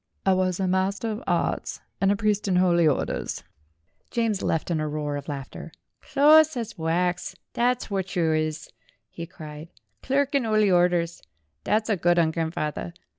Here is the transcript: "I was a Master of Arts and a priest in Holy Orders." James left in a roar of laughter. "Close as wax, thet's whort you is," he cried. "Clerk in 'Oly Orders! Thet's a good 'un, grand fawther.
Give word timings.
"I 0.25 0.33
was 0.33 0.59
a 0.59 0.67
Master 0.67 1.11
of 1.11 1.23
Arts 1.27 1.79
and 2.01 2.11
a 2.11 2.15
priest 2.15 2.47
in 2.47 2.55
Holy 2.55 2.87
Orders." 2.87 3.43
James 4.09 4.41
left 4.41 4.71
in 4.71 4.79
a 4.79 4.87
roar 4.87 5.15
of 5.15 5.27
laughter. 5.27 5.71
"Close 6.01 6.57
as 6.57 6.75
wax, 6.75 7.35
thet's 7.53 7.85
whort 7.91 8.15
you 8.15 8.33
is," 8.33 8.71
he 9.11 9.27
cried. 9.27 9.69
"Clerk 10.01 10.33
in 10.33 10.43
'Oly 10.43 10.71
Orders! 10.71 11.21
Thet's 11.65 11.87
a 11.87 11.97
good 11.97 12.17
'un, 12.17 12.31
grand 12.31 12.55
fawther. 12.55 12.93